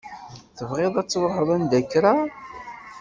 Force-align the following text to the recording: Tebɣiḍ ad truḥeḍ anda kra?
Tebɣiḍ 0.57 0.93
ad 1.01 1.07
truḥeḍ 1.07 1.49
anda 1.55 1.81
kra? 1.91 2.13